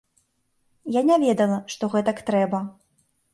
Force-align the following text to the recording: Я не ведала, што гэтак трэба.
Я 0.99 1.03
не 1.09 1.17
ведала, 1.23 1.59
што 1.75 1.91
гэтак 1.97 2.25
трэба. 2.31 2.65